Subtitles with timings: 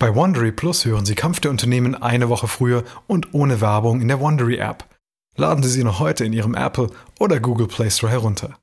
[0.00, 4.06] Bei Wondery Plus hören Sie Kampf der Unternehmen eine Woche früher und ohne Werbung in
[4.06, 4.84] der Wondery App.
[5.34, 8.56] Laden Sie sie noch heute in Ihrem Apple oder Google Play Store herunter.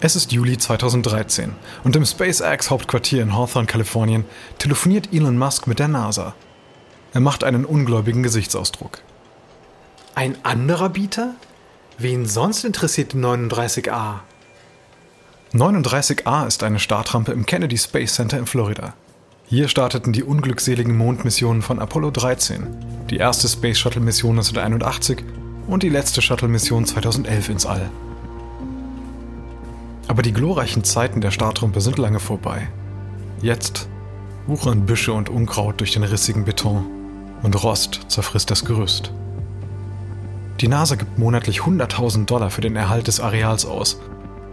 [0.00, 4.24] Es ist Juli 2013 und im SpaceX-Hauptquartier in Hawthorne, Kalifornien,
[4.58, 6.36] telefoniert Elon Musk mit der NASA.
[7.12, 9.02] Er macht einen ungläubigen Gesichtsausdruck.
[10.14, 11.34] Ein anderer Bieter?
[11.96, 14.20] Wen sonst interessiert die 39A?
[15.54, 18.92] 39A ist eine Startrampe im Kennedy Space Center in Florida.
[19.46, 22.66] Hier starteten die unglückseligen Mondmissionen von Apollo 13,
[23.08, 25.24] die erste Space Shuttle Mission 1981
[25.66, 27.90] und die letzte Shuttle Mission 2011 ins All.
[30.08, 32.68] Aber die glorreichen Zeiten der Startrampe sind lange vorbei.
[33.40, 33.88] Jetzt
[34.46, 36.84] wuchern Büsche und Unkraut durch den rissigen Beton
[37.42, 39.10] und Rost zerfrisst das Gerüst.
[40.62, 44.00] Die NASA gibt monatlich 100.000 Dollar für den Erhalt des Areals aus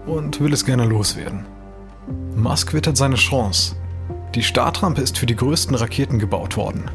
[0.07, 1.45] und will es gerne loswerden.
[2.35, 3.75] Musk wittert seine Chance.
[4.33, 6.89] Die Startrampe ist für die größten Raketen gebaut worden.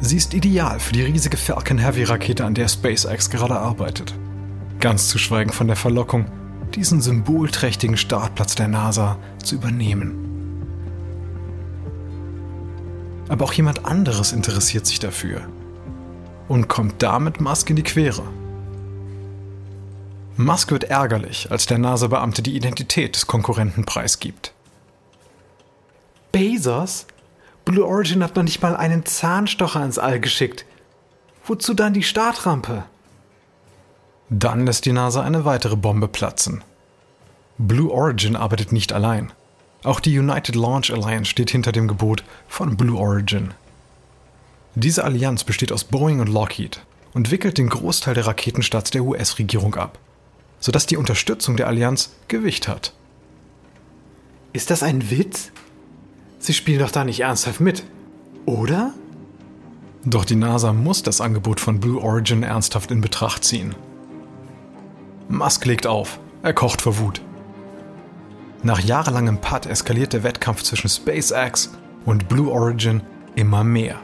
[0.00, 4.14] Sie ist ideal für die riesige Falcon Heavy Rakete, an der SpaceX gerade arbeitet.
[4.80, 6.26] Ganz zu schweigen von der Verlockung,
[6.74, 10.16] diesen symbolträchtigen Startplatz der NASA zu übernehmen.
[13.28, 15.46] Aber auch jemand anderes interessiert sich dafür
[16.48, 18.22] und kommt damit Musk in die Quere.
[20.36, 24.52] Musk wird ärgerlich, als der NASA-Beamte die Identität des Konkurrenten preisgibt.
[26.30, 27.06] Bezos?
[27.64, 30.66] Blue Origin hat noch nicht mal einen Zahnstocher ins All geschickt.
[31.46, 32.84] Wozu dann die Startrampe?
[34.28, 36.62] Dann lässt die NASA eine weitere Bombe platzen.
[37.58, 39.32] Blue Origin arbeitet nicht allein.
[39.82, 43.54] Auch die United Launch Alliance steht hinter dem Gebot von Blue Origin.
[44.78, 49.74] Diese Allianz besteht aus Boeing und Lockheed und wickelt den Großteil der Raketenstarts der US-Regierung
[49.74, 49.98] ab,
[50.60, 52.92] sodass die Unterstützung der Allianz Gewicht hat.
[54.52, 55.50] Ist das ein Witz?
[56.40, 57.84] Sie spielen doch da nicht ernsthaft mit,
[58.44, 58.92] oder?
[60.04, 63.74] Doch die NASA muss das Angebot von Blue Origin ernsthaft in Betracht ziehen.
[65.30, 66.20] Musk legt auf.
[66.42, 67.22] Er kocht vor Wut.
[68.62, 71.70] Nach jahrelangem Putt eskaliert der Wettkampf zwischen SpaceX
[72.04, 73.00] und Blue Origin
[73.36, 73.98] immer mehr.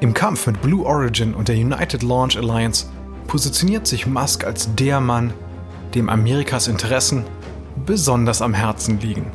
[0.00, 2.86] Im Kampf mit Blue Origin und der United Launch Alliance
[3.26, 5.32] positioniert sich Musk als der Mann,
[5.94, 7.24] dem Amerikas Interessen
[7.84, 9.32] besonders am Herzen liegen.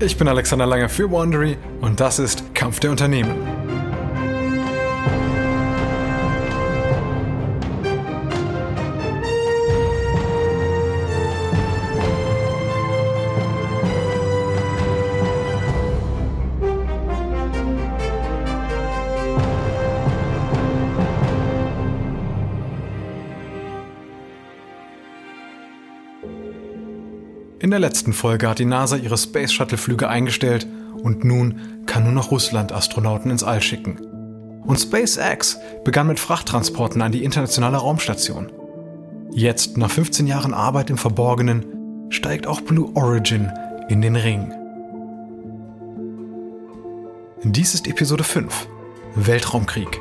[0.00, 3.83] Ich bin Alexander Langer für Wandery und das ist Kampf der Unternehmen.
[27.74, 30.64] Der letzten Folge hat die NASA ihre Space Shuttle Flüge eingestellt
[31.02, 33.98] und nun kann nur noch Russland Astronauten ins All schicken.
[34.64, 38.52] Und SpaceX begann mit Frachttransporten an die internationale Raumstation.
[39.32, 43.50] Jetzt, nach 15 Jahren Arbeit im Verborgenen, steigt auch Blue Origin
[43.88, 44.52] in den Ring.
[47.42, 48.68] Dies ist Episode 5
[49.16, 50.00] Weltraumkrieg.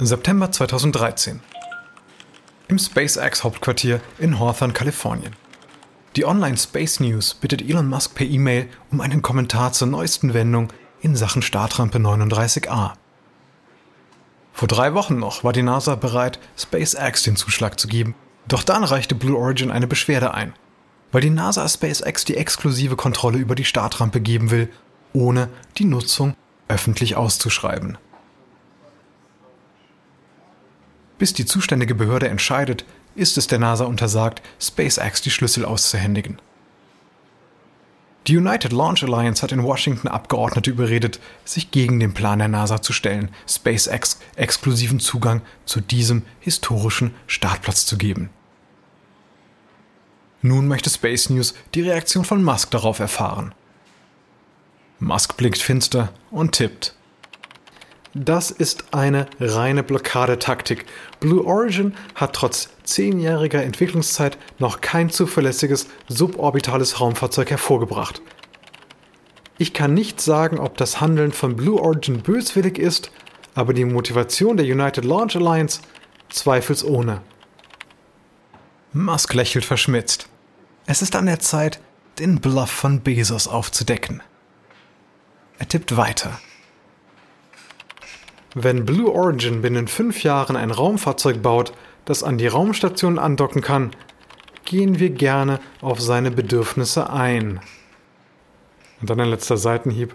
[0.00, 1.38] September 2013.
[2.66, 5.36] Im SpaceX-Hauptquartier in Hawthorne, Kalifornien.
[6.16, 10.72] Die Online Space News bittet Elon Musk per E-Mail um einen Kommentar zur neuesten Wendung
[11.00, 12.94] in Sachen Startrampe 39A.
[14.52, 18.16] Vor drei Wochen noch war die NASA bereit, SpaceX den Zuschlag zu geben,
[18.48, 20.54] doch dann reichte Blue Origin eine Beschwerde ein,
[21.12, 24.70] weil die NASA SpaceX die exklusive Kontrolle über die Startrampe geben will,
[25.12, 26.34] ohne die Nutzung
[26.66, 27.96] öffentlich auszuschreiben.
[31.18, 32.84] Bis die zuständige Behörde entscheidet,
[33.14, 36.38] ist es der NASA untersagt, SpaceX die Schlüssel auszuhändigen.
[38.26, 42.80] Die United Launch Alliance hat in Washington Abgeordnete überredet, sich gegen den Plan der NASA
[42.80, 48.30] zu stellen, SpaceX exklusiven Zugang zu diesem historischen Startplatz zu geben.
[50.40, 53.54] Nun möchte Space News die Reaktion von Musk darauf erfahren.
[55.00, 56.94] Musk blickt finster und tippt.
[58.16, 60.86] Das ist eine reine Blockadetaktik.
[61.18, 68.22] Blue Origin hat trotz zehnjähriger Entwicklungszeit noch kein zuverlässiges suborbitales Raumfahrzeug hervorgebracht.
[69.58, 73.10] Ich kann nicht sagen, ob das Handeln von Blue Origin böswillig ist,
[73.56, 75.80] aber die Motivation der United Launch Alliance
[76.28, 77.20] zweifelsohne.
[78.92, 80.28] Musk lächelt verschmitzt.
[80.86, 81.80] Es ist an der Zeit,
[82.20, 84.22] den Bluff von Bezos aufzudecken.
[85.58, 86.38] Er tippt weiter.
[88.54, 91.72] Wenn Blue Origin binnen fünf Jahren ein Raumfahrzeug baut,
[92.04, 93.90] das an die Raumstation andocken kann,
[94.64, 97.60] gehen wir gerne auf seine Bedürfnisse ein.
[99.00, 100.14] Und dann ein letzter Seitenhieb.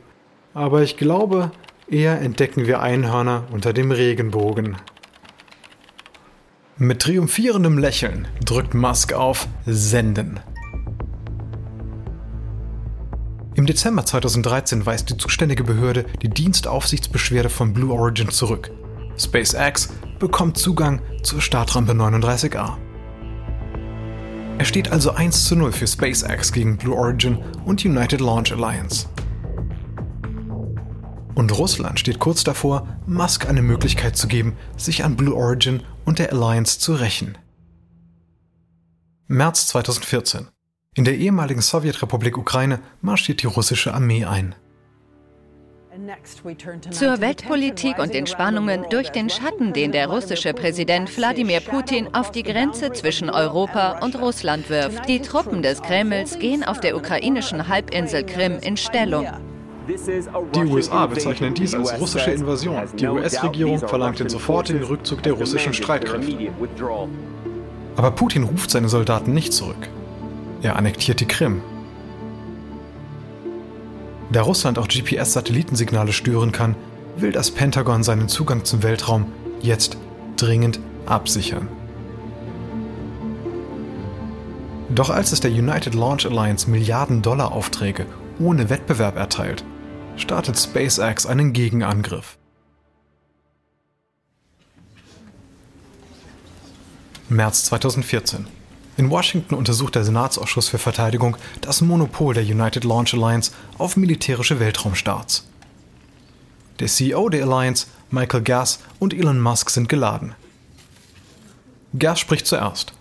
[0.54, 1.52] Aber ich glaube,
[1.90, 4.78] eher entdecken wir Einhörner unter dem Regenbogen.
[6.78, 10.40] Mit triumphierendem Lächeln drückt Musk auf Senden.
[13.60, 18.72] Im Dezember 2013 weist die zuständige Behörde die Dienstaufsichtsbeschwerde von Blue Origin zurück.
[19.18, 22.78] SpaceX bekommt Zugang zur Startrampe 39A.
[24.58, 29.10] Er steht also 1 zu 0 für SpaceX gegen Blue Origin und United Launch Alliance.
[31.36, 36.20] Und Russland steht kurz davor, Musk eine Möglichkeit zu geben, sich an Blue Origin und
[36.20, 37.38] der Alliance zu rächen.
[39.28, 40.48] März 2014.
[40.96, 44.56] In der ehemaligen Sowjetrepublik Ukraine marschiert die russische Armee ein.
[46.92, 52.32] Zur Weltpolitik und den Spannungen durch den Schatten, den der russische Präsident Wladimir Putin auf
[52.32, 55.08] die Grenze zwischen Europa und Russland wirft.
[55.08, 59.28] Die Truppen des Kremls gehen auf der ukrainischen Halbinsel Krim in Stellung.
[59.88, 62.82] Die USA bezeichnen dies als russische Invasion.
[62.98, 66.52] Die US-Regierung verlangt den sofortigen Rückzug der russischen Streitkräfte.
[67.96, 69.90] Aber Putin ruft seine Soldaten nicht zurück.
[70.62, 71.62] Er annektiert die Krim
[74.32, 76.76] da Russland auch GPS-Satellitensignale stören kann,
[77.18, 79.98] will das Pentagon seinen Zugang zum Weltraum jetzt
[80.38, 81.68] dringend absichern.
[84.90, 88.06] Doch als es der United Launch Alliance Milliarden Dollar Aufträge
[88.40, 89.64] ohne Wettbewerb erteilt,
[90.16, 92.38] startet SpaceX einen Gegenangriff.
[97.30, 98.48] März 2014
[99.00, 104.60] in Washington untersucht der Senatsausschuss für Verteidigung das Monopol der United Launch Alliance auf militärische
[104.60, 105.48] Weltraumstarts.
[106.80, 110.36] Der CEO der Alliance, Michael Gass und Elon Musk sind geladen.
[111.98, 112.92] Gass spricht zuerst.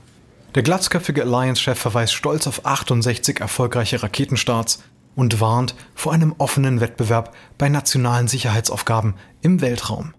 [0.54, 4.84] Der glatzköpfige Alliance-Chef verweist stolz auf 68 erfolgreiche Raketenstarts
[5.16, 10.14] und warnt vor einem offenen Wettbewerb bei nationalen Sicherheitsaufgaben im Weltraum.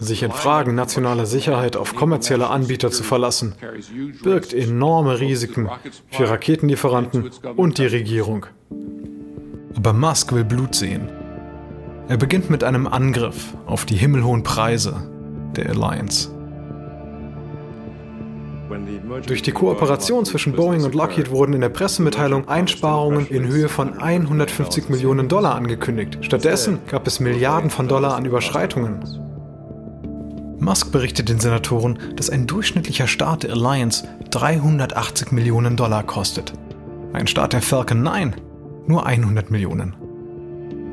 [0.00, 3.54] Sich in Fragen nationaler Sicherheit auf kommerzielle Anbieter zu verlassen,
[4.22, 5.68] birgt enorme Risiken
[6.10, 8.46] für Raketenlieferanten und die Regierung.
[9.76, 11.10] Aber Musk will Blut sehen.
[12.08, 14.94] Er beginnt mit einem Angriff auf die himmelhohen Preise
[15.54, 16.30] der Alliance.
[19.26, 23.98] Durch die Kooperation zwischen Boeing und Lockheed wurden in der Pressemitteilung Einsparungen in Höhe von
[23.98, 26.18] 150 Millionen Dollar angekündigt.
[26.22, 29.29] Stattdessen gab es Milliarden von Dollar an Überschreitungen.
[30.60, 36.52] Musk berichtet den Senatoren, dass ein durchschnittlicher Start der Alliance 380 Millionen Dollar kostet.
[37.14, 38.34] Ein Start der Falcon 9
[38.86, 39.94] nur 100 Millionen.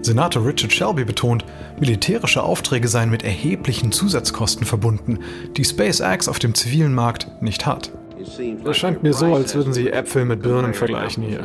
[0.01, 1.43] Senator Richard Shelby betont,
[1.79, 5.19] militärische Aufträge seien mit erheblichen Zusatzkosten verbunden,
[5.57, 7.91] die SpaceX auf dem zivilen Markt nicht hat.
[8.19, 11.43] Es scheint mir so, als würden Sie Äpfel mit Birnen vergleichen hier.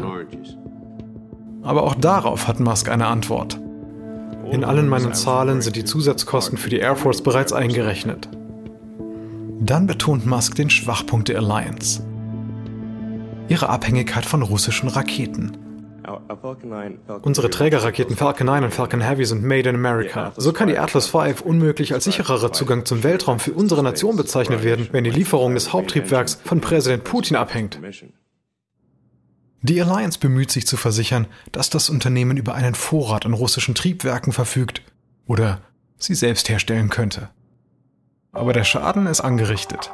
[1.62, 3.58] Aber auch darauf hat Musk eine Antwort.
[4.52, 8.28] In allen meinen Zahlen sind die Zusatzkosten für die Air Force bereits eingerechnet.
[9.60, 12.02] Dann betont Musk den Schwachpunkt der Alliance.
[13.48, 15.56] Ihre Abhängigkeit von russischen Raketen.
[17.22, 20.32] Unsere Trägerraketen Falcon 9 und Falcon Heavy sind made in America.
[20.36, 24.64] So kann die Atlas V unmöglich als sichererer Zugang zum Weltraum für unsere Nation bezeichnet
[24.64, 27.80] werden, wenn die Lieferung des Haupttriebwerks von Präsident Putin abhängt.
[29.64, 34.32] Die Alliance bemüht sich zu versichern, dass das Unternehmen über einen Vorrat an russischen Triebwerken
[34.32, 34.82] verfügt
[35.26, 35.60] oder
[35.98, 37.30] sie selbst herstellen könnte.
[38.32, 39.92] Aber der Schaden ist angerichtet.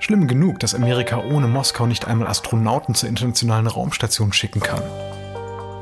[0.00, 4.82] Schlimm genug, dass Amerika ohne Moskau nicht einmal Astronauten zur internationalen Raumstation schicken kann.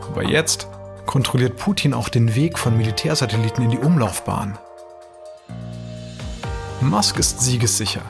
[0.09, 0.69] Aber jetzt
[1.05, 4.57] kontrolliert Putin auch den Weg von Militärsatelliten in die Umlaufbahn.
[6.81, 8.03] Musk ist siegessicher.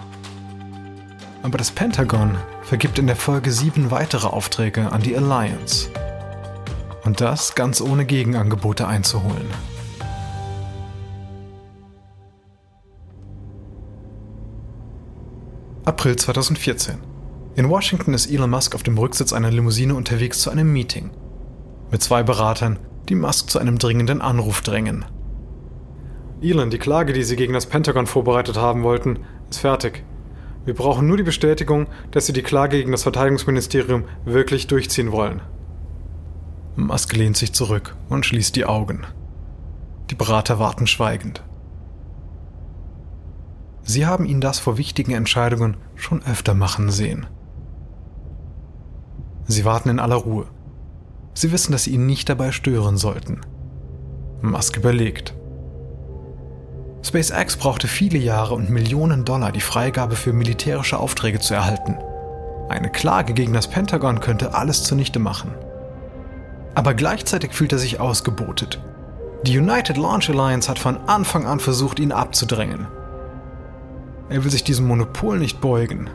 [1.47, 5.89] Aber das Pentagon vergibt in der Folge sieben weitere Aufträge an die Alliance.
[7.05, 9.47] Und das ganz ohne Gegenangebote einzuholen.
[15.85, 16.97] April 2014.
[17.55, 21.11] In Washington ist Elon Musk auf dem Rücksitz einer Limousine unterwegs zu einem Meeting.
[21.93, 25.05] Mit zwei Beratern, die Musk zu einem dringenden Anruf drängen.
[26.43, 30.03] Elon, die Klage, die Sie gegen das Pentagon vorbereitet haben wollten, ist fertig.
[30.67, 35.41] Wir brauchen nur die Bestätigung, dass Sie die Klage gegen das Verteidigungsministerium wirklich durchziehen wollen.
[36.75, 39.07] Musk lehnt sich zurück und schließt die Augen.
[40.11, 41.45] Die Berater warten schweigend.
[43.83, 47.27] Sie haben ihn das vor wichtigen Entscheidungen schon öfter machen sehen.
[49.45, 50.47] Sie warten in aller Ruhe.
[51.33, 53.43] Sie wissen, dass sie ihn nicht dabei stören sollten.
[54.43, 55.36] Musk überlegt.
[57.07, 61.97] SpaceX brauchte viele Jahre und Millionen Dollar, die Freigabe für militärische Aufträge zu erhalten.
[62.69, 65.55] Eine Klage gegen das Pentagon könnte alles zunichte machen.
[66.75, 68.83] Aber gleichzeitig fühlt er sich ausgebotet.
[69.45, 72.89] Die United Launch Alliance hat von Anfang an versucht, ihn abzudrängen.
[74.29, 76.11] Er will sich diesem Monopol nicht beugen.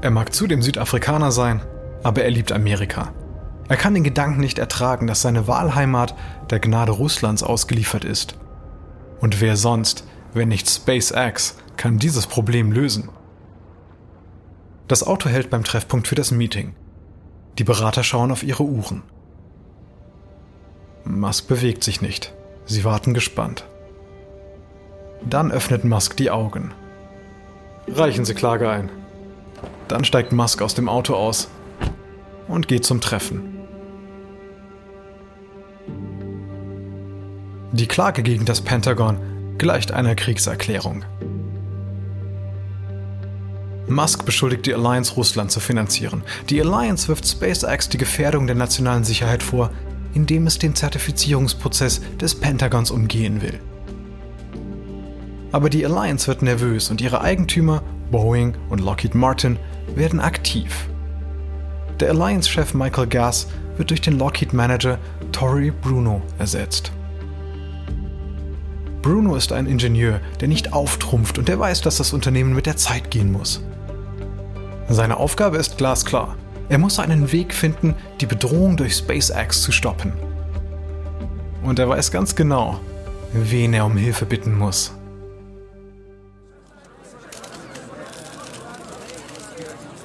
[0.00, 1.60] Er mag zudem Südafrikaner sein,
[2.04, 3.12] aber er liebt Amerika.
[3.68, 6.14] Er kann den Gedanken nicht ertragen, dass seine Wahlheimat
[6.50, 8.38] der Gnade Russlands ausgeliefert ist.
[9.20, 13.10] Und wer sonst, wenn nicht SpaceX, kann dieses Problem lösen?
[14.88, 16.74] Das Auto hält beim Treffpunkt für das Meeting.
[17.58, 19.02] Die Berater schauen auf ihre Uhren.
[21.04, 22.32] Musk bewegt sich nicht.
[22.64, 23.66] Sie warten gespannt.
[25.24, 26.72] Dann öffnet Musk die Augen.
[27.88, 28.90] Reichen Sie Klage ein.
[29.88, 31.48] Dann steigt Musk aus dem Auto aus
[32.46, 33.57] und geht zum Treffen.
[37.72, 39.18] Die Klage gegen das Pentagon
[39.58, 41.04] gleicht einer Kriegserklärung.
[43.86, 46.22] Musk beschuldigt die Alliance, Russland zu finanzieren.
[46.48, 49.70] Die Alliance wirft SpaceX die Gefährdung der nationalen Sicherheit vor,
[50.14, 53.60] indem es den Zertifizierungsprozess des Pentagons umgehen will.
[55.52, 59.58] Aber die Alliance wird nervös und ihre Eigentümer, Boeing und Lockheed Martin,
[59.94, 60.88] werden aktiv.
[62.00, 63.46] Der Alliance-Chef Michael Gass
[63.76, 64.98] wird durch den Lockheed-Manager
[65.32, 66.92] Tory Bruno ersetzt.
[69.02, 72.76] Bruno ist ein Ingenieur, der nicht auftrumpft und der weiß, dass das Unternehmen mit der
[72.76, 73.62] Zeit gehen muss.
[74.88, 76.36] Seine Aufgabe ist glasklar.
[76.68, 80.12] Er muss einen Weg finden, die Bedrohung durch SpaceX zu stoppen.
[81.62, 82.80] Und er weiß ganz genau,
[83.32, 84.92] wen er um Hilfe bitten muss.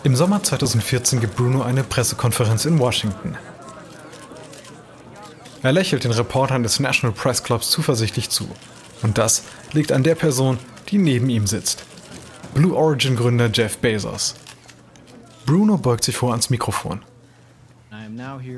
[0.03, 3.37] Im Sommer 2014 gibt Bruno eine Pressekonferenz in Washington.
[5.61, 8.49] Er lächelt den Reportern des National Press Clubs zuversichtlich zu.
[9.03, 9.43] Und das
[9.73, 10.57] liegt an der Person,
[10.89, 11.85] die neben ihm sitzt.
[12.53, 14.35] Blue Origin Gründer Jeff Bezos.
[15.45, 17.01] Bruno beugt sich vor ans Mikrofon.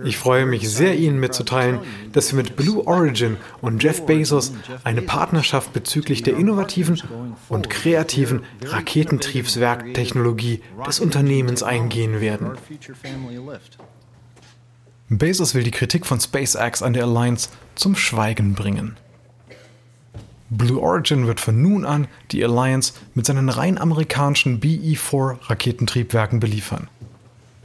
[0.04, 1.80] Ich freue mich sehr, Ihnen mitzuteilen,
[2.12, 7.02] dass wir mit Blue Origin und Jeff Bezos eine Partnerschaft bezüglich der innovativen
[7.50, 12.52] und kreativen Raketentriebswerktechnologie des Unternehmens eingehen werden.
[15.10, 18.98] Bezos will die Kritik von SpaceX an der Alliance zum Schweigen bringen.
[20.58, 26.88] Blue Origin wird von nun an die Alliance mit seinen rein amerikanischen BE-4 Raketentriebwerken beliefern.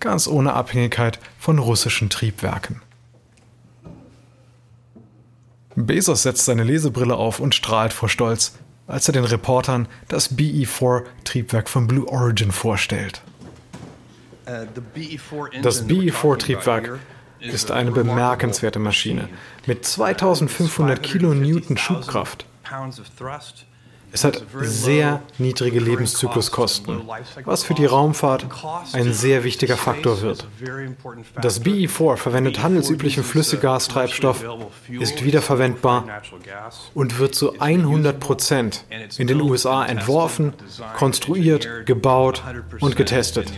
[0.00, 2.82] Ganz ohne Abhängigkeit von russischen Triebwerken.
[5.76, 8.54] Bezos setzt seine Lesebrille auf und strahlt vor Stolz,
[8.86, 13.22] als er den Reportern das BE-4-Triebwerk von Blue Origin vorstellt.
[15.62, 16.98] Das BE-4-Triebwerk
[17.38, 19.28] ist eine bemerkenswerte Maschine
[19.66, 22.46] mit 2500 Kilonewton Schubkraft.
[24.12, 27.02] Es hat sehr niedrige Lebenszykluskosten,
[27.44, 28.46] was für die Raumfahrt
[28.92, 30.48] ein sehr wichtiger Faktor wird.
[31.40, 34.44] Das BE4 verwendet handelsüblichen Flüssigastreibstoff,
[34.88, 36.22] ist wiederverwendbar
[36.94, 38.84] und wird zu 100 Prozent
[39.16, 40.54] in den USA entworfen,
[40.96, 42.42] konstruiert, gebaut
[42.80, 43.52] und getestet.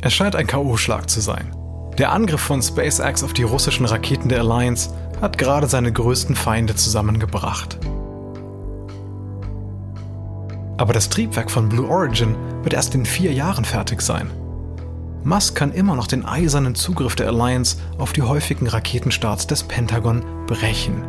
[0.00, 1.54] Es scheint ein K.O.-Schlag zu sein.
[1.98, 6.74] Der Angriff von SpaceX auf die russischen Raketen der Alliance hat gerade seine größten Feinde
[6.74, 7.78] zusammengebracht.
[10.76, 14.30] Aber das Triebwerk von Blue Origin wird erst in vier Jahren fertig sein.
[15.24, 20.22] Musk kann immer noch den eisernen Zugriff der Alliance auf die häufigen Raketenstarts des Pentagon
[20.46, 21.02] brechen.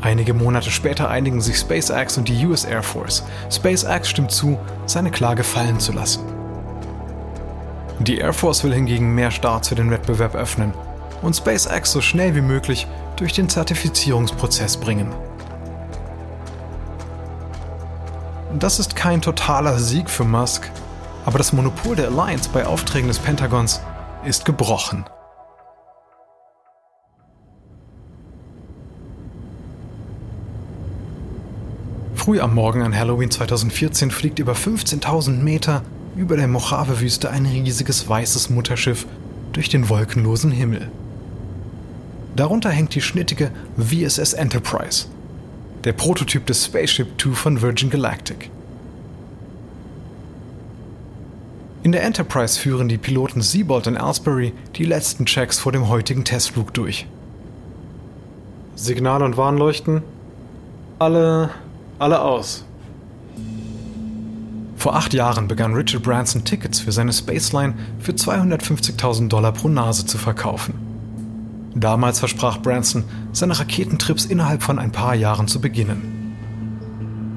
[0.00, 3.24] Einige Monate später einigen sich SpaceX und die US Air Force.
[3.50, 6.22] SpaceX stimmt zu, seine Klage fallen zu lassen.
[7.98, 10.72] Die Air Force will hingegen mehr Starts für den Wettbewerb öffnen
[11.22, 15.12] und SpaceX so schnell wie möglich durch den Zertifizierungsprozess bringen.
[18.58, 20.70] Das ist kein totaler Sieg für Musk,
[21.26, 23.80] aber das Monopol der Alliance bei Aufträgen des Pentagons
[24.24, 25.04] ist gebrochen.
[32.14, 35.82] Früh am Morgen an Halloween 2014 fliegt über 15.000 Meter
[36.16, 39.06] über der Mojave-Wüste ein riesiges weißes Mutterschiff
[39.52, 40.90] durch den wolkenlosen Himmel.
[42.38, 45.06] Darunter hängt die schnittige VSS Enterprise,
[45.82, 48.48] der Prototyp des Spaceship Two von Virgin Galactic.
[51.82, 56.24] In der Enterprise führen die Piloten Seabold und Aylesbury die letzten Checks vor dem heutigen
[56.24, 57.08] Testflug durch.
[58.76, 60.02] Signal- und Warnleuchten?
[61.00, 61.50] Alle.
[61.98, 62.64] alle aus.
[64.76, 70.06] Vor acht Jahren begann Richard Branson Tickets für seine Spaceline für 250.000 Dollar pro Nase
[70.06, 70.87] zu verkaufen.
[71.74, 76.34] Damals versprach Branson, seine Raketentrips innerhalb von ein paar Jahren zu beginnen.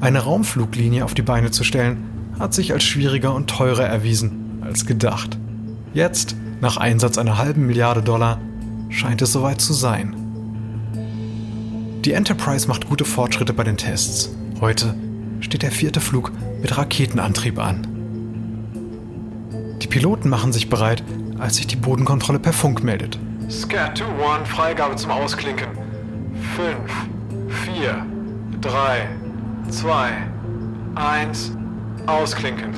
[0.02, 2.10] Eine Raumfluglinie auf die Beine zu stellen,
[2.40, 5.38] hat sich als schwieriger und teurer erwiesen als gedacht.
[5.94, 8.40] Jetzt, nach Einsatz einer halben Milliarde Dollar,
[8.90, 10.16] scheint es soweit zu sein.
[12.06, 14.32] Die Enterprise macht gute Fortschritte bei den Tests.
[14.60, 14.96] Heute
[15.40, 17.88] steht der vierte Flug mit Raketenantrieb an.
[19.82, 21.04] Die Piloten machen sich bereit,
[21.38, 23.20] als sich die Bodenkontrolle per Funk meldet.
[23.52, 25.68] Scat 2-1, Freigabe zum Ausklinken.
[26.56, 26.78] 5,
[27.66, 28.06] 4,
[28.62, 29.10] 3,
[29.70, 30.12] 2,
[30.96, 31.52] 1,
[32.08, 32.70] ausklinken.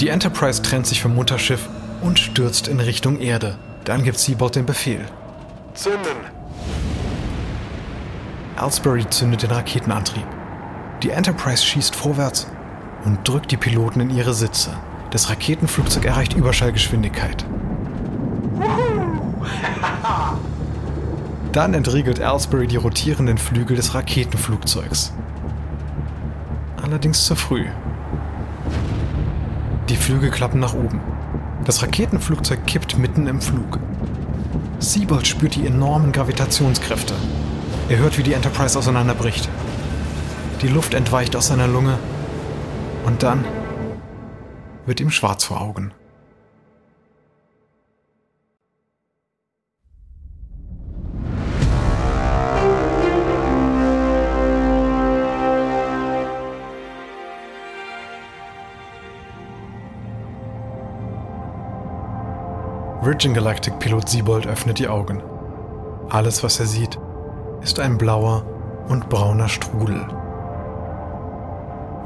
[0.00, 1.68] Die Enterprise trennt sich vom Mutterschiff
[2.00, 3.58] und stürzt in Richtung Erde.
[3.84, 5.04] Dann gibt Seabold den Befehl.
[5.74, 6.16] Zünden!
[8.56, 10.26] Aylesbury zündet den Raketenantrieb.
[11.04, 12.48] Die Enterprise schießt vorwärts
[13.04, 14.70] und drückt die Piloten in ihre Sitze.
[15.12, 17.46] Das Raketenflugzeug erreicht Überschallgeschwindigkeit.
[21.52, 25.12] Dann entriegelt Aylesbury die rotierenden Flügel des Raketenflugzeugs.
[26.80, 27.66] Allerdings zu früh.
[29.88, 31.00] Die Flügel klappen nach oben.
[31.64, 33.80] Das Raketenflugzeug kippt mitten im Flug.
[34.78, 37.14] Siebold spürt die enormen Gravitationskräfte.
[37.88, 39.48] Er hört, wie die Enterprise auseinanderbricht.
[40.62, 41.98] Die Luft entweicht aus seiner Lunge
[43.04, 43.44] und dann
[44.86, 45.92] wird ihm schwarz vor Augen.
[63.10, 65.20] Virgin Galactic Pilot Siebold öffnet die Augen.
[66.10, 66.96] Alles, was er sieht,
[67.60, 68.44] ist ein blauer
[68.88, 70.06] und brauner Strudel.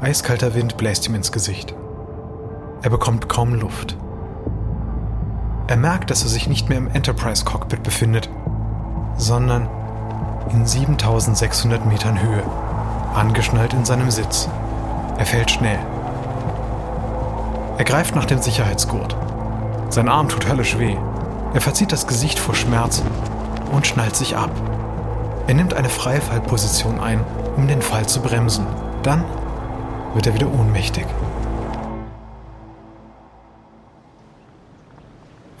[0.01, 1.75] Eiskalter Wind bläst ihm ins Gesicht.
[2.81, 3.95] Er bekommt kaum Luft.
[5.67, 8.27] Er merkt, dass er sich nicht mehr im Enterprise Cockpit befindet,
[9.15, 9.69] sondern
[10.49, 12.41] in 7600 Metern Höhe,
[13.13, 14.49] angeschnallt in seinem Sitz.
[15.19, 15.77] Er fällt schnell.
[17.77, 19.15] Er greift nach dem Sicherheitsgurt.
[19.89, 20.97] Sein Arm tut höllisch weh.
[21.53, 23.01] Er verzieht das Gesicht vor Schmerz
[23.71, 24.51] und schnallt sich ab.
[25.47, 27.23] Er nimmt eine Freifallposition ein,
[27.55, 28.65] um den Fall zu bremsen.
[29.03, 29.23] Dann
[30.13, 31.05] wird er wieder ohnmächtig.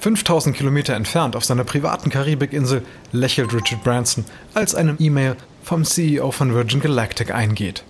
[0.05, 6.29] 5000 Kilometer entfernt auf seiner privaten Karibikinsel lächelt Richard Branson, als eine E-Mail vom CEO
[6.29, 7.83] von Virgin Galactic eingeht.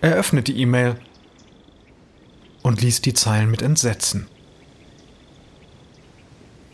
[0.00, 0.94] Er öffnet die E-Mail
[2.66, 4.26] und liest die Zeilen mit Entsetzen.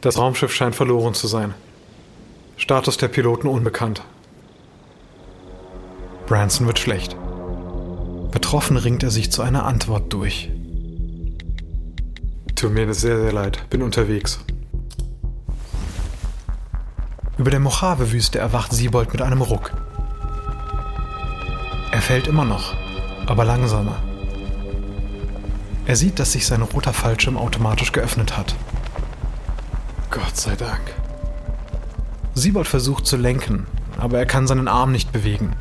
[0.00, 1.52] Das Raumschiff scheint verloren zu sein.
[2.56, 4.02] Status der Piloten unbekannt.
[6.26, 7.14] Branson wird schlecht.
[8.30, 10.48] Betroffen ringt er sich zu einer Antwort durch.
[12.54, 13.68] Tut mir sehr, sehr leid.
[13.68, 14.40] Bin unterwegs.
[17.36, 19.72] Über der Mojave-Wüste erwacht Siebold mit einem Ruck.
[21.90, 22.74] Er fällt immer noch,
[23.26, 24.02] aber langsamer.
[25.84, 28.54] Er sieht, dass sich sein roter Fallschirm automatisch geöffnet hat.
[30.10, 30.80] Gott sei Dank.
[32.34, 33.66] Siebold versucht zu lenken,
[33.98, 35.56] aber er kann seinen Arm nicht bewegen.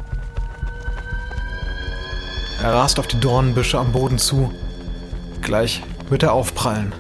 [2.62, 4.52] Er rast auf die Dornenbüsche am Boden zu.
[5.42, 6.94] Gleich wird er aufprallen.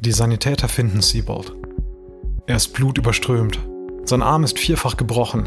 [0.00, 1.52] Die Sanitäter finden Siebold.
[2.46, 3.58] Er ist blutüberströmt.
[4.06, 5.46] Sein Arm ist vierfach gebrochen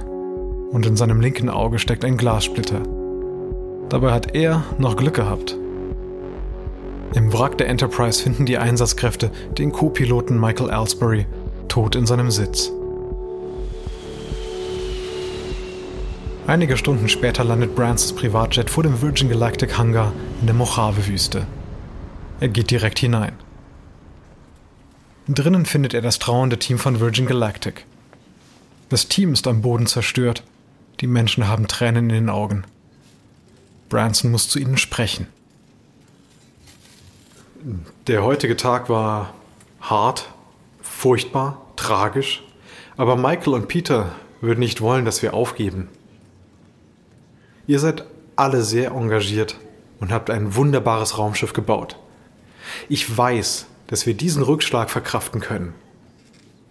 [0.72, 2.82] und in seinem linken Auge steckt ein Glassplitter.
[3.90, 5.56] Dabei hat er noch Glück gehabt.
[7.14, 11.26] Im Wrack der Enterprise finden die Einsatzkräfte den Co-Piloten Michael Aylesbury
[11.68, 12.72] tot in seinem Sitz.
[16.48, 21.46] Einige Stunden später landet Bransons Privatjet vor dem Virgin Galactic Hangar in der Mojave-Wüste.
[22.40, 23.34] Er geht direkt hinein.
[25.28, 27.86] Drinnen findet er das trauernde Team von Virgin Galactic.
[28.90, 30.44] Das Team ist am Boden zerstört.
[31.02, 32.64] Die Menschen haben Tränen in den Augen.
[33.90, 35.28] Branson muss zu ihnen sprechen.
[38.08, 39.34] Der heutige Tag war
[39.82, 40.30] hart,
[40.82, 42.44] furchtbar, tragisch,
[42.96, 45.90] aber Michael und Peter würden nicht wollen, dass wir aufgeben.
[47.66, 49.58] Ihr seid alle sehr engagiert
[50.00, 51.98] und habt ein wunderbares Raumschiff gebaut.
[52.88, 55.74] Ich weiß, dass wir diesen Rückschlag verkraften können.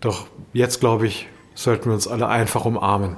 [0.01, 3.17] Doch jetzt, glaube ich, sollten wir uns alle einfach umarmen.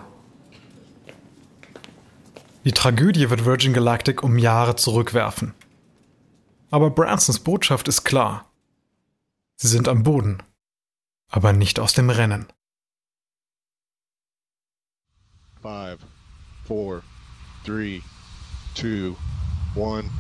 [2.65, 5.55] Die Tragödie wird Virgin Galactic um Jahre zurückwerfen.
[6.71, 8.51] Aber Bransons Botschaft ist klar.
[9.57, 10.43] Sie sind am Boden,
[11.29, 12.47] aber nicht aus dem Rennen.
[15.63, 15.99] 5,
[16.67, 17.03] 4,
[17.67, 18.03] 3,
[18.75, 19.17] 2,
[19.75, 20.11] 1,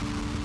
[0.00, 0.35] 0.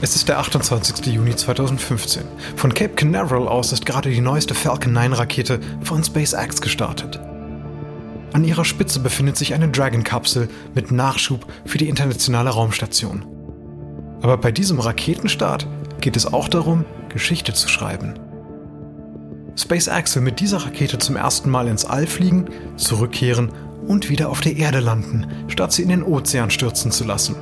[0.00, 1.06] Es ist der 28.
[1.06, 2.24] Juni 2015.
[2.56, 7.20] Von Cape Canaveral aus ist gerade die neueste Falcon 9 Rakete von SpaceX gestartet.
[8.32, 13.24] An ihrer Spitze befindet sich eine Dragon-Kapsel mit Nachschub für die internationale Raumstation.
[14.20, 15.68] Aber bei diesem Raketenstart
[16.00, 18.14] geht es auch darum, Geschichte zu schreiben.
[19.56, 23.52] SpaceX will mit dieser Rakete zum ersten Mal ins All fliegen, zurückkehren
[23.86, 27.36] und wieder auf der Erde landen, statt sie in den Ozean stürzen zu lassen.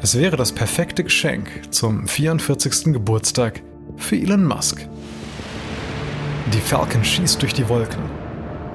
[0.00, 2.92] Es wäre das perfekte Geschenk zum 44.
[2.92, 3.62] Geburtstag
[3.96, 4.86] für Elon Musk.
[6.52, 8.02] Die Falcon schießt durch die Wolken,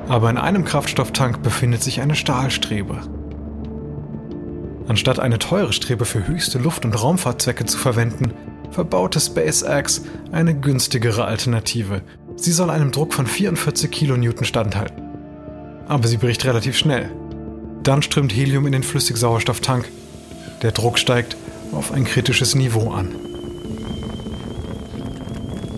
[0.09, 2.99] aber in einem Kraftstofftank befindet sich eine Stahlstrebe.
[4.89, 8.33] Anstatt eine teure Strebe für höchste Luft- und Raumfahrtzwecke zu verwenden,
[8.71, 10.01] verbaute SpaceX
[10.33, 12.01] eine günstigere Alternative.
[12.35, 15.03] Sie soll einem Druck von 44 Kilonewton standhalten.
[15.87, 17.09] Aber sie bricht relativ schnell.
[17.83, 19.85] Dann strömt Helium in den Flüssigsauerstofftank.
[20.63, 21.35] Der Druck steigt
[21.73, 23.09] auf ein kritisches Niveau an.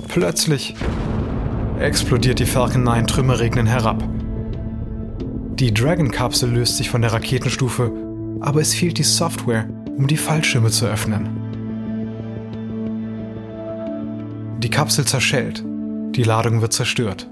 [0.07, 0.75] Plötzlich
[1.79, 4.03] explodiert die Falcon 9 Trümmerregnen herab.
[5.55, 7.91] Die Dragon-Kapsel löst sich von der Raketenstufe,
[8.41, 9.67] aber es fehlt die Software,
[9.97, 11.29] um die Fallschirme zu öffnen.
[14.59, 15.63] Die Kapsel zerschellt,
[16.11, 17.27] die Ladung wird zerstört.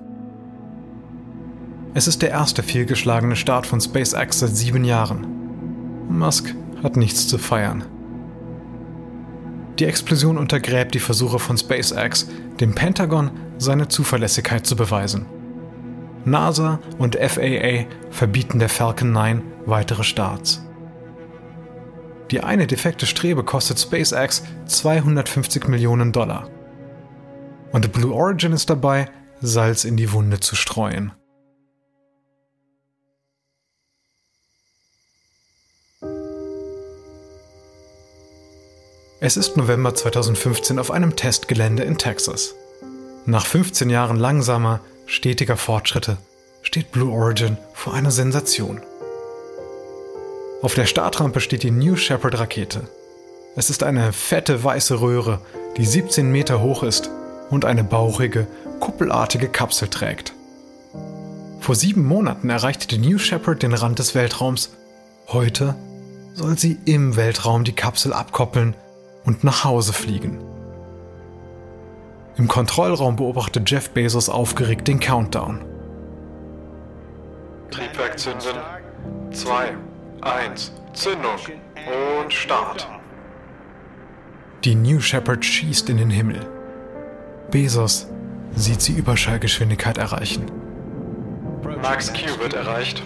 [1.93, 5.27] Es ist der erste fehlgeschlagene Start von SpaceX seit sieben Jahren.
[6.09, 7.85] Musk hat nichts zu feiern.
[9.79, 15.25] Die Explosion untergräbt die Versuche von SpaceX, dem Pentagon seine Zuverlässigkeit zu beweisen.
[16.25, 20.65] NASA und FAA verbieten der Falcon 9 weitere Starts.
[22.31, 26.49] Die eine defekte Strebe kostet SpaceX 250 Millionen Dollar.
[27.71, 29.09] Und Blue Origin ist dabei,
[29.41, 31.11] Salz in die Wunde zu streuen.
[39.25, 42.55] Es ist November 2015 auf einem Testgelände in Texas.
[43.25, 46.17] Nach 15 Jahren langsamer, stetiger Fortschritte
[46.61, 48.81] steht Blue Origin vor einer Sensation.
[50.61, 52.81] Auf der Startrampe steht die New Shepard Rakete.
[53.55, 55.39] Es ist eine fette weiße Röhre,
[55.77, 57.09] die 17 Meter hoch ist
[57.49, 58.45] und eine bauchige,
[58.81, 60.33] kuppelartige Kapsel trägt.
[61.61, 64.71] Vor sieben Monaten erreichte die New Shepard den Rand des Weltraums.
[65.29, 65.75] Heute
[66.33, 68.75] soll sie im Weltraum die Kapsel abkoppeln
[69.25, 70.39] und nach Hause fliegen.
[72.35, 75.63] Im Kontrollraum beobachtet Jeff Bezos aufgeregt den Countdown.
[77.69, 78.57] Triebwerk zünden.
[79.31, 79.75] 2,
[80.21, 81.37] 1, Zündung
[82.21, 82.87] und Start.
[84.63, 86.39] Die New Shepard schießt in den Himmel.
[87.51, 88.07] Bezos
[88.55, 90.45] sieht sie Überschallgeschwindigkeit erreichen.
[91.81, 93.03] Max Q wird erreicht.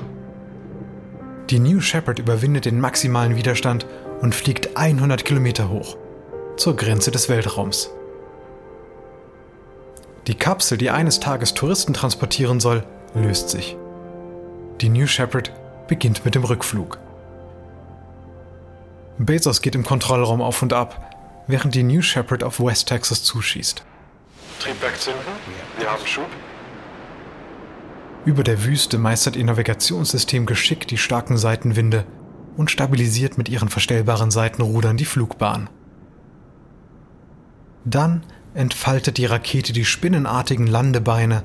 [1.50, 3.86] Die New Shepard überwindet den maximalen Widerstand
[4.22, 5.98] und fliegt 100 Kilometer hoch
[6.58, 7.90] zur Grenze des Weltraums.
[10.28, 13.78] Die Kapsel, die eines Tages Touristen transportieren soll, löst sich.
[14.82, 15.54] Die New Shepard
[15.88, 17.00] beginnt mit dem Rückflug.
[19.18, 21.16] Bezos geht im Kontrollraum auf und ab,
[21.48, 23.84] während die New Shepard auf West Texas zuschießt.
[24.60, 25.22] Triebwerk zünden,
[25.78, 26.28] wir haben Schub.
[28.26, 32.06] Über der Wüste meistert ihr Navigationssystem geschickt die starken Seitenwinde
[32.58, 35.70] und stabilisiert mit ihren verstellbaren Seitenrudern die Flugbahn.
[37.90, 38.24] Dann
[38.54, 41.44] entfaltet die Rakete die spinnenartigen Landebeine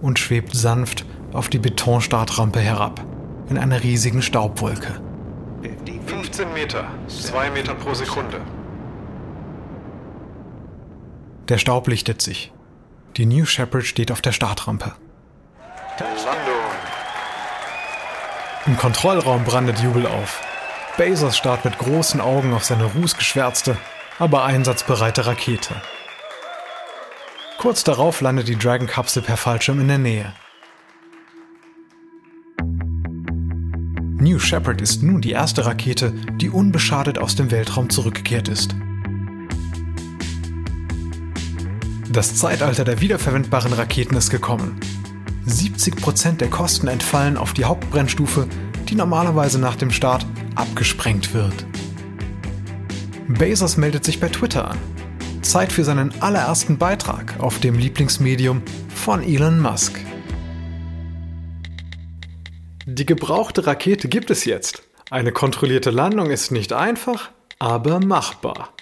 [0.00, 3.04] und schwebt sanft auf die Betonstartrampe herab,
[3.50, 5.02] in einer riesigen Staubwolke.
[6.06, 8.40] 15 Meter, 2 Meter pro Sekunde.
[11.50, 12.52] Der Staub lichtet sich.
[13.18, 14.94] Die New Shepard steht auf der Startrampe.
[15.98, 16.54] Landung.
[18.64, 20.42] Im Kontrollraum brandet Jubel auf.
[20.96, 23.76] Bezos starrt mit großen Augen auf seine rußgeschwärzte,
[24.18, 25.74] aber einsatzbereite Rakete.
[27.58, 30.32] Kurz darauf landet die Dragon-Kapsel per Fallschirm in der Nähe.
[34.18, 38.74] New Shepard ist nun die erste Rakete, die unbeschadet aus dem Weltraum zurückgekehrt ist.
[42.10, 44.80] Das Zeitalter der wiederverwendbaren Raketen ist gekommen.
[45.46, 48.48] 70% der Kosten entfallen auf die Hauptbrennstufe,
[48.88, 51.66] die normalerweise nach dem Start abgesprengt wird.
[53.28, 54.78] Bezos meldet sich bei Twitter an.
[55.42, 58.62] Zeit für seinen allerersten Beitrag auf dem Lieblingsmedium
[58.94, 59.98] von Elon Musk.
[62.86, 64.84] Die gebrauchte Rakete gibt es jetzt.
[65.10, 68.72] Eine kontrollierte Landung ist nicht einfach, aber machbar.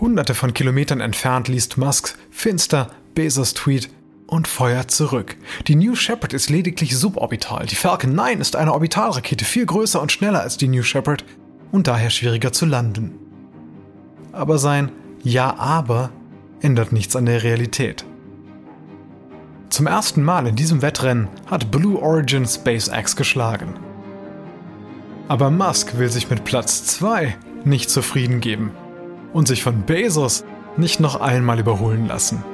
[0.00, 3.90] Hunderte von Kilometern entfernt liest Musk finster Bezos Tweet
[4.26, 5.36] und feuert zurück.
[5.68, 7.66] Die New Shepard ist lediglich suborbital.
[7.66, 11.24] Die Falcon 9 ist eine Orbitalrakete viel größer und schneller als die New Shepard
[11.72, 13.18] und daher schwieriger zu landen.
[14.32, 14.90] Aber sein
[15.22, 16.10] Ja aber
[16.60, 18.04] ändert nichts an der Realität.
[19.68, 23.74] Zum ersten Mal in diesem Wettrennen hat Blue Origin SpaceX geschlagen.
[25.26, 28.70] Aber Musk will sich mit Platz 2 nicht zufrieden geben
[29.32, 30.44] und sich von Bezos
[30.76, 32.44] nicht noch einmal überholen lassen.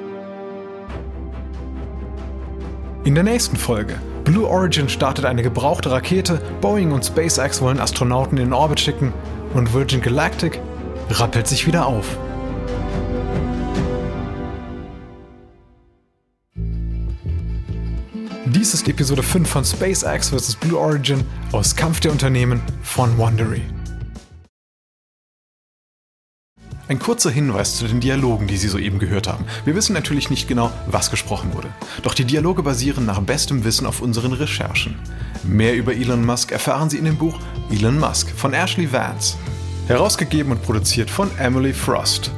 [3.05, 3.99] In der nächsten Folge
[4.31, 9.13] Blue Origin startet eine gebrauchte Rakete, Boeing und SpaceX wollen Astronauten in Orbit schicken
[9.55, 10.61] und Virgin Galactic
[11.11, 12.17] rappelt sich wieder auf.
[18.47, 20.55] Dies ist Episode 5 von SpaceX vs.
[20.55, 23.63] Blue Origin aus Kampf der Unternehmen von Wondery.
[26.91, 29.45] Ein kurzer Hinweis zu den Dialogen, die Sie soeben gehört haben.
[29.65, 31.69] Wir wissen natürlich nicht genau, was gesprochen wurde.
[32.03, 34.97] Doch die Dialoge basieren nach bestem Wissen auf unseren Recherchen.
[35.45, 37.39] Mehr über Elon Musk erfahren Sie in dem Buch
[37.71, 39.37] Elon Musk von Ashley Vance.
[39.87, 42.33] Herausgegeben und produziert von Emily Frost.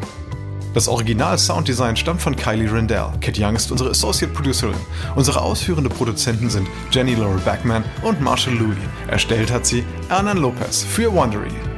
[0.74, 3.06] Das Original-Sounddesign stammt von Kylie Rendell.
[3.22, 4.76] Kit Young ist unsere Associate Producerin.
[5.16, 8.76] Unsere ausführende Produzenten sind Jenny Laura Backman und Marshall Louis.
[9.08, 11.71] Erstellt hat sie Hernan Lopez für Wondery.